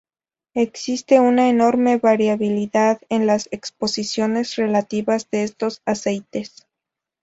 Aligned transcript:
Existe 0.55 1.19
una 1.19 1.47
enorme 1.47 1.97
variabilidad 1.99 2.99
en 3.09 3.27
las 3.27 3.47
composiciones 3.61 4.55
relativas 4.55 5.29
de 5.29 5.43
estos 5.43 5.83
aceites. 5.85 6.65